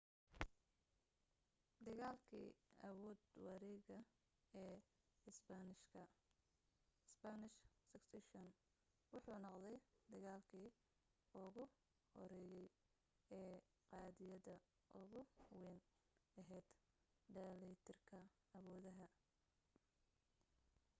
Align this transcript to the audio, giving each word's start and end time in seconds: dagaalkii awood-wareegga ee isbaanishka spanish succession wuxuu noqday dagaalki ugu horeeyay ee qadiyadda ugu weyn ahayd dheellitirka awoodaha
dagaalkii 1.87 2.47
awood-wareegga 2.87 3.99
ee 4.61 4.75
isbaanishka 5.29 6.01
spanish 7.15 7.57
succession 7.91 8.47
wuxuu 9.13 9.37
noqday 9.45 9.77
dagaalki 10.13 10.61
ugu 11.43 11.63
horeeyay 12.15 12.67
ee 13.39 13.55
qadiyadda 13.89 14.55
ugu 15.01 15.19
weyn 15.61 15.79
ahayd 16.41 16.67
dheellitirka 17.35 18.19
awoodaha 18.57 19.07